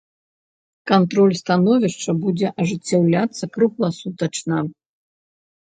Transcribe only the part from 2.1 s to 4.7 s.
будзе ажыццяўляцца кругласутачна.